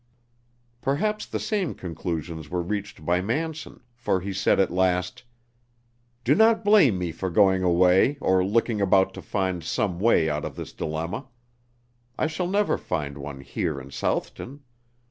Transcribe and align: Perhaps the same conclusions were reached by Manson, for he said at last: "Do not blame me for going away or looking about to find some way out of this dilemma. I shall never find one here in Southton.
Perhaps 0.81 1.27
the 1.27 1.37
same 1.39 1.75
conclusions 1.75 2.49
were 2.49 2.63
reached 2.63 3.05
by 3.05 3.21
Manson, 3.21 3.81
for 3.93 4.19
he 4.19 4.33
said 4.33 4.59
at 4.59 4.71
last: 4.71 5.21
"Do 6.23 6.33
not 6.33 6.65
blame 6.65 6.97
me 6.97 7.11
for 7.11 7.29
going 7.29 7.61
away 7.61 8.17
or 8.19 8.43
looking 8.43 8.81
about 8.81 9.13
to 9.13 9.21
find 9.21 9.63
some 9.63 9.99
way 9.99 10.27
out 10.27 10.43
of 10.43 10.55
this 10.55 10.73
dilemma. 10.73 11.27
I 12.17 12.25
shall 12.25 12.47
never 12.47 12.79
find 12.79 13.15
one 13.15 13.41
here 13.41 13.79
in 13.79 13.91
Southton. 13.91 14.61